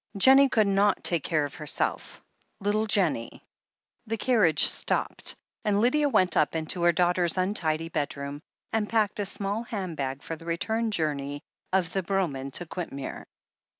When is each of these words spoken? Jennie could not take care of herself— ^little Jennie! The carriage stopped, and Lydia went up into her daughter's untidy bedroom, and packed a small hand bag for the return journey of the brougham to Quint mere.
Jennie 0.17 0.49
could 0.49 0.65
not 0.65 1.03
take 1.03 1.21
care 1.23 1.45
of 1.45 1.53
herself— 1.53 2.23
^little 2.63 2.87
Jennie! 2.87 3.43
The 4.07 4.17
carriage 4.17 4.63
stopped, 4.63 5.35
and 5.63 5.79
Lydia 5.79 6.09
went 6.09 6.35
up 6.35 6.55
into 6.55 6.81
her 6.81 6.91
daughter's 6.91 7.37
untidy 7.37 7.87
bedroom, 7.89 8.41
and 8.73 8.89
packed 8.89 9.19
a 9.19 9.27
small 9.27 9.61
hand 9.61 9.97
bag 9.97 10.23
for 10.23 10.35
the 10.35 10.45
return 10.45 10.89
journey 10.89 11.43
of 11.71 11.93
the 11.93 12.01
brougham 12.01 12.49
to 12.53 12.65
Quint 12.65 12.91
mere. 12.91 13.27